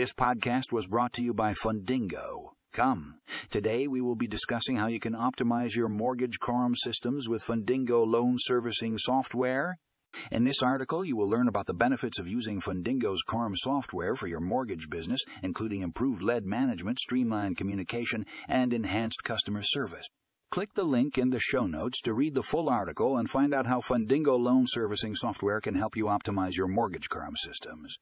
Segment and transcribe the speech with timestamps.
[0.00, 2.52] This podcast was brought to you by Fundingo.
[2.72, 3.16] Come.
[3.50, 8.06] Today we will be discussing how you can optimize your mortgage CRM systems with Fundingo
[8.06, 9.76] loan servicing software.
[10.30, 14.26] In this article, you will learn about the benefits of using Fundingo's CRM software for
[14.26, 20.06] your mortgage business, including improved lead management, streamlined communication, and enhanced customer service.
[20.50, 23.66] Click the link in the show notes to read the full article and find out
[23.66, 27.98] how Fundingo loan servicing software can help you optimize your mortgage CRM systems.